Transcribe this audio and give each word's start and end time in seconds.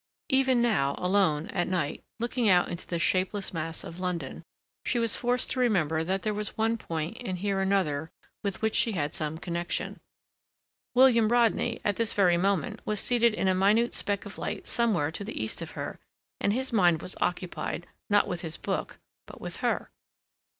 Even 0.29 0.63
now, 0.63 0.95
alone, 0.97 1.45
at 1.49 1.67
night, 1.67 2.03
looking 2.17 2.49
out 2.49 2.69
into 2.69 2.87
the 2.87 2.97
shapeless 2.97 3.53
mass 3.53 3.83
of 3.83 3.99
London, 3.99 4.41
she 4.83 4.97
was 4.97 5.15
forced 5.15 5.51
to 5.51 5.59
remember 5.59 6.03
that 6.03 6.23
there 6.23 6.33
was 6.33 6.57
one 6.57 6.75
point 6.75 7.17
and 7.23 7.37
here 7.37 7.59
another 7.61 8.09
with 8.43 8.63
which 8.63 8.73
she 8.73 8.93
had 8.93 9.13
some 9.13 9.37
connection. 9.37 9.99
William 10.95 11.31
Rodney, 11.31 11.79
at 11.85 11.97
this 11.97 12.13
very 12.13 12.35
moment, 12.37 12.81
was 12.83 12.99
seated 12.99 13.35
in 13.35 13.47
a 13.47 13.53
minute 13.53 13.93
speck 13.93 14.25
of 14.25 14.39
light 14.39 14.67
somewhere 14.67 15.11
to 15.11 15.23
the 15.23 15.39
east 15.39 15.61
of 15.61 15.77
her, 15.77 15.99
and 16.39 16.51
his 16.51 16.73
mind 16.73 17.03
was 17.03 17.15
occupied, 17.21 17.85
not 18.09 18.27
with 18.27 18.41
his 18.41 18.57
book, 18.57 18.97
but 19.27 19.39
with 19.39 19.57
her. 19.57 19.91